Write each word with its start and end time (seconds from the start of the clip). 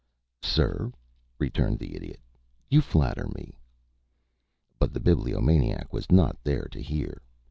"Sir!" 0.41 0.91
returned 1.37 1.77
the 1.77 1.95
Idiot, 1.95 2.19
"you 2.71 2.81
flatter 2.81 3.27
me." 3.35 3.59
But 4.79 4.93
the 4.93 4.99
Bibliomaniac 4.99 5.93
was 5.93 6.11
not 6.11 6.43
there 6.43 6.65
to 6.71 6.81
hear. 6.81 7.21